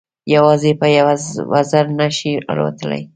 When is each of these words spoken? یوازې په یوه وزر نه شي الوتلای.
یوازې 0.35 0.71
په 0.79 0.87
یوه 0.97 1.15
وزر 1.51 1.85
نه 1.99 2.07
شي 2.17 2.31
الوتلای. 2.51 3.01